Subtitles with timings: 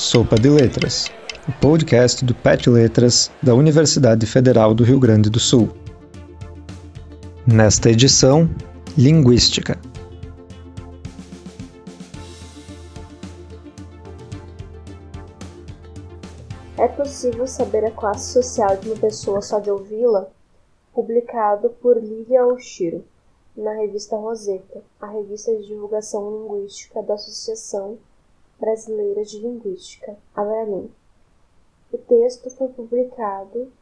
[0.00, 1.12] Sopa de Letras,
[1.46, 5.68] o podcast do PET Letras da Universidade Federal do Rio Grande do Sul.
[7.46, 8.48] Nesta edição,
[8.96, 9.78] Linguística.
[16.78, 20.28] É possível saber a classe social de uma pessoa só de ouvi-la?
[20.94, 23.04] Publicado por Lívia Oshiro,
[23.54, 27.98] na revista Roseta, a revista de divulgação linguística da Associação
[28.60, 30.90] Brasileira de Linguística, Abralim.
[31.90, 33.72] O texto foi publicado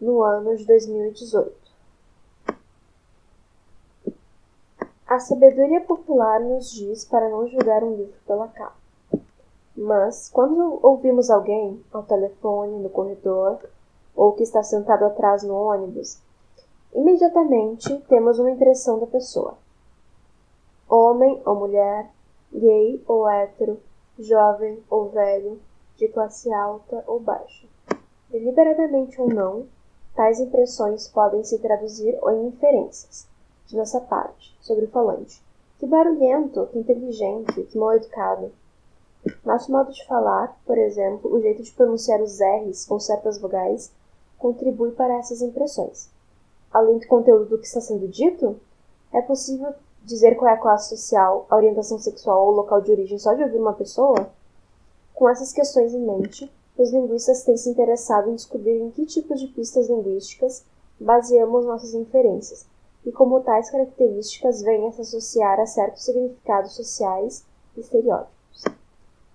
[0.00, 1.54] no ano de 2018.
[5.06, 8.74] A sabedoria popular nos diz para não julgar um livro pela capa.
[9.76, 13.58] Mas, quando ouvimos alguém, ao telefone, no corredor,
[14.16, 16.22] ou que está sentado atrás no ônibus,
[16.94, 19.58] imediatamente temos uma impressão da pessoa.
[20.88, 22.13] Homem ou mulher,
[22.54, 23.80] gay ou hétero,
[24.18, 25.60] jovem ou velho,
[25.96, 27.66] de classe alta ou baixa.
[28.30, 29.66] Deliberadamente ou não,
[30.14, 33.26] tais impressões podem se traduzir em inferências,
[33.66, 35.42] de nossa parte, sobre o falante.
[35.78, 38.52] Que barulhento, que inteligente, que mal educado.
[39.44, 43.92] Nosso modo de falar, por exemplo, o jeito de pronunciar os R's com certas vogais,
[44.38, 46.10] contribui para essas impressões.
[46.70, 48.60] Além do conteúdo do que está sendo dito,
[49.12, 49.72] é possível
[50.04, 53.34] dizer qual é a classe social, a orientação sexual ou o local de origem só
[53.34, 54.30] de ouvir uma pessoa?
[55.14, 59.40] Com essas questões em mente, os linguistas têm se interessado em descobrir em que tipos
[59.40, 60.64] de pistas linguísticas
[61.00, 62.66] baseamos nossas inferências
[63.04, 67.44] e como tais características vêm a se associar a certos significados sociais
[67.76, 68.64] e estereótipos.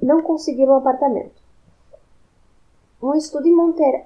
[0.00, 1.40] Não conseguir um apartamento.
[3.02, 3.54] Um estudo em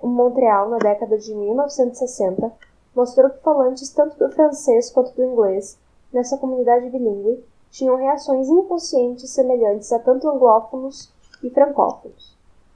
[0.02, 2.52] Montreal na década de 1960
[2.94, 5.78] mostrou que falantes tanto do francês quanto do inglês
[6.14, 11.12] nessa comunidade bilíngue tinham reações inconscientes semelhantes a tanto anglófonos
[11.42, 12.34] e francófonos.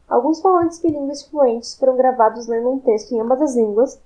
[0.09, 4.01] Alguns falantes bilíngues fluentes foram gravados lendo um texto em ambas as línguas,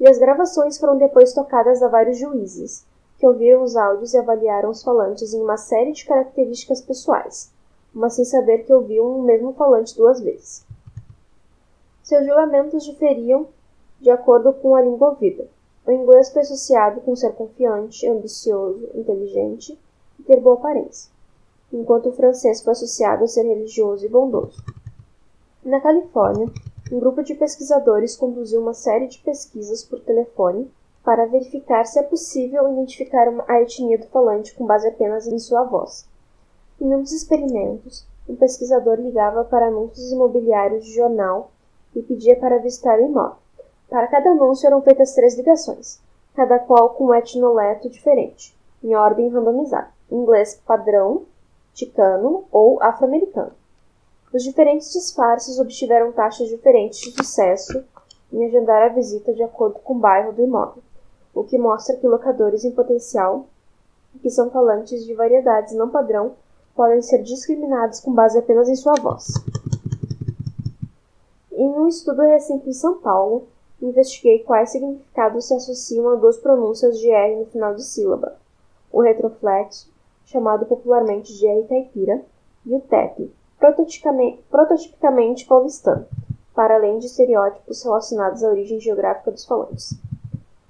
[0.00, 2.84] e as gravações foram depois tocadas a vários juízes,
[3.18, 7.52] que ouviram os áudios e avaliaram os falantes em uma série de características pessoais,
[7.92, 10.64] mas sem saber que ouviam o mesmo falante duas vezes.
[12.02, 13.48] Seus julgamentos diferiam
[14.00, 15.48] de acordo com a língua ouvida.
[15.88, 19.78] O inglês foi associado com ser confiante, ambicioso, inteligente
[20.20, 21.10] e ter boa aparência,
[21.72, 24.62] enquanto o francês foi associado a ser religioso e bondoso.
[25.64, 26.52] Na Califórnia,
[26.92, 30.70] um grupo de pesquisadores conduziu uma série de pesquisas por telefone
[31.02, 35.64] para verificar se é possível identificar a etnia do falante com base apenas em sua
[35.64, 36.06] voz.
[36.78, 41.50] Em um dos experimentos, um pesquisador ligava para anúncios imobiliários de jornal
[41.96, 43.47] e pedia para visitar o imóvel.
[43.88, 45.98] Para cada anúncio eram feitas três ligações,
[46.34, 48.54] cada qual com um etnoleto diferente,
[48.84, 51.22] em ordem randomizada: inglês padrão,
[51.72, 53.52] ticano ou afro-americano.
[54.32, 57.82] Os diferentes disfarces obtiveram taxas diferentes de sucesso
[58.30, 60.82] em agendar a visita de acordo com o bairro do imóvel,
[61.34, 63.46] o que mostra que locadores em potencial,
[64.20, 66.32] que são falantes de variedades não padrão,
[66.74, 69.32] podem ser discriminados com base apenas em sua voz.
[71.50, 73.48] Em um estudo recente em São Paulo,
[73.80, 78.36] investiguei quais significados se associam a duas pronúncias de R no final de sílaba:
[78.92, 79.88] o retroflexo,
[80.24, 82.24] chamado popularmente de R caipira,
[82.66, 86.06] e o TEP, prototipicamente, prototipicamente paulistano,
[86.54, 89.94] para além de estereótipos relacionados à origem geográfica dos falantes.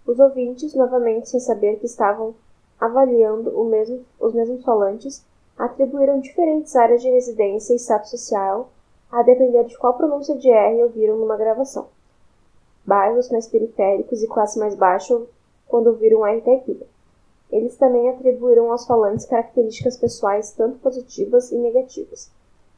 [0.06, 2.34] Os ouvintes, novamente sem saber que estavam
[2.78, 5.24] avaliando mesmo, os mesmos falantes,
[5.56, 8.70] atribuíram diferentes áreas de residência e status social
[9.10, 11.88] a depender de qual pronúncia de R ouviram numa gravação
[12.88, 15.20] bairros mais periféricos e classe mais baixa
[15.68, 16.86] quando ouviram R caipira.
[17.52, 22.30] Eles também atribuíram aos falantes características pessoais tanto positivas e negativas,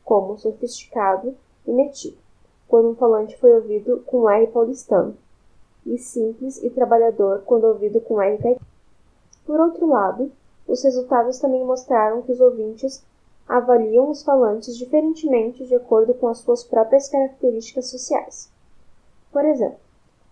[0.04, 2.19] como sofisticado e metido,
[2.66, 5.16] quando um falante foi ouvido com R paulistano,
[5.87, 8.66] e simples e trabalhador quando ouvido com R caipira.
[9.47, 10.32] Por outro lado,
[10.66, 13.04] os resultados também mostraram que os ouvintes
[13.48, 18.51] avaliam os falantes diferentemente de acordo com as suas próprias características sociais.
[19.33, 19.78] Por exemplo,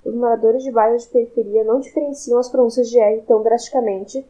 [0.09, 4.27] os moradores de bairros de periferia não diferenciam as pronúncias de R tão drasticamente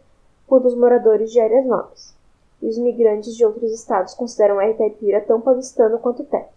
[0.47, 2.15] quanto os moradores de áreas nobres,
[2.61, 6.49] e os migrantes de outros estados consideram R caipira tão paulistano quanto o TEP.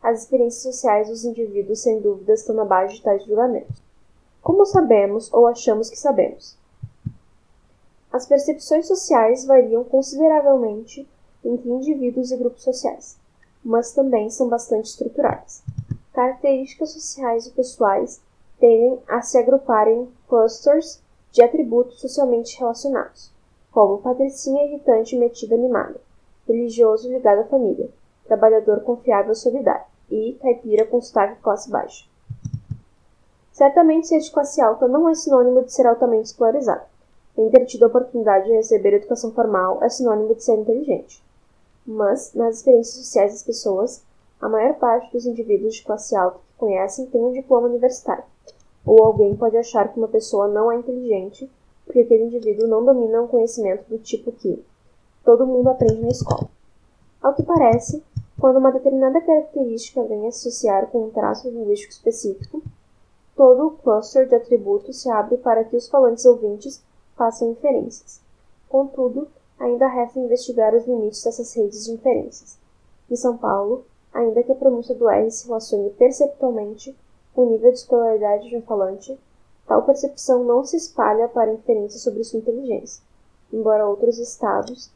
[0.00, 3.82] As experiências sociais dos indivíduos, sem dúvida, estão na base de tais julgamentos.
[4.40, 6.56] Como sabemos ou achamos que sabemos?
[8.12, 11.08] As percepções sociais variam consideravelmente
[11.44, 13.16] entre indivíduos e grupos sociais,
[13.64, 15.62] mas também são bastante estruturadas.
[16.12, 18.20] Características sociais e pessoais
[18.58, 21.02] tendem a se agrupar em clusters
[21.32, 23.32] de atributos socialmente relacionados,
[23.70, 26.00] como patricinha irritante metida animada,
[26.46, 27.88] religioso ligado à família,
[28.26, 32.06] trabalhador confiável solidário, e caipira com sotaque classe baixa.
[33.52, 36.82] Certamente ser de classe alta não é sinônimo de ser altamente escolarizado.
[37.36, 41.22] Nem ter tido a oportunidade de receber educação formal é sinônimo de ser inteligente.
[41.86, 44.02] Mas, nas experiências sociais das pessoas,
[44.40, 48.24] a maior parte dos indivíduos de classe alta que conhecem tem um diploma universitário.
[48.84, 51.50] Ou alguém pode achar que uma pessoa não é inteligente
[51.84, 54.62] porque aquele indivíduo não domina um conhecimento do tipo que
[55.24, 56.48] todo mundo aprende na escola.
[57.22, 58.02] Ao que parece,
[58.38, 62.62] quando uma determinada característica vem associar com um traço linguístico específico,
[63.36, 66.82] todo o cluster de atributos se abre para que os falantes ouvintes
[67.16, 68.20] façam inferências.
[68.68, 69.28] Contudo,
[69.58, 72.58] ainda resta investigar os limites dessas redes de inferências.
[73.10, 73.84] Em São Paulo,
[74.14, 76.96] ainda que a pronúncia do R se relacione perceptualmente
[77.34, 79.18] com o nível de escolaridade de um falante,
[79.66, 83.02] tal percepção não se espalha para inferências sobre sua inteligência,
[83.52, 84.90] embora outros estados,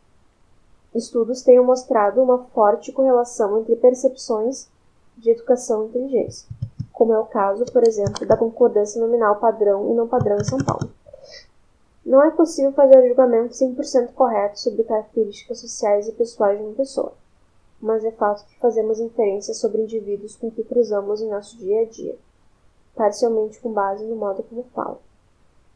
[0.95, 4.69] estudos tenham mostrado uma forte correlação entre percepções
[5.17, 6.49] de educação e inteligência,
[6.93, 10.59] como é o caso, por exemplo, da concordância nominal padrão e não padrão em São
[10.59, 10.91] Paulo.
[12.07, 17.13] Não é possível fazer julgamento 100% correto sobre características sociais e pessoais de uma pessoa,
[17.81, 21.85] mas é fato que fazemos inferências sobre indivíduos com que cruzamos em nosso dia a
[21.85, 22.17] dia,
[22.95, 24.99] parcialmente com base no modo como falam.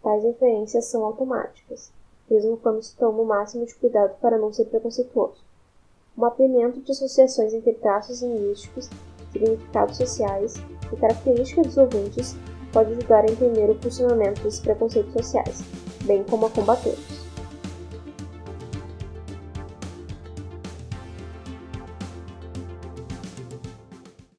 [0.03, 1.93] Tais inferências são automáticas,
[2.29, 5.45] mesmo quando se toma o máximo de cuidado para não ser preconceituoso.
[6.17, 8.89] O mapeamento de associações entre traços linguísticos,
[9.33, 10.55] significados sociais
[10.93, 12.35] e características dos ouvintes
[12.73, 15.63] pode ajudar a entender o funcionamento desses preconceitos sociais
[16.05, 17.22] bem como a combatê-los.